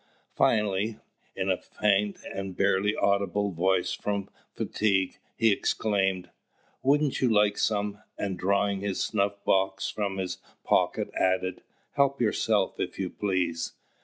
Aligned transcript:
Finally, 0.33 0.97
in 1.35 1.51
a 1.51 1.57
faint 1.61 2.21
and 2.33 2.55
barely 2.57 2.95
audible 2.95 3.51
voice 3.51 3.93
from 3.93 4.31
fatigue, 4.55 5.19
he 5.37 5.51
exclaimed, 5.51 6.31
"Wouldn't 6.81 7.21
you 7.21 7.31
like 7.31 7.59
some?" 7.59 8.01
and 8.17 8.35
drawing 8.35 8.79
his 8.81 8.99
snuff 8.99 9.43
box 9.43 9.91
from 9.91 10.17
his 10.17 10.37
pocket, 10.63 11.11
added, 11.13 11.61
"Help 11.91 12.19
yourself, 12.19 12.79
if 12.79 12.97
you 12.97 13.11
please." 13.11 13.73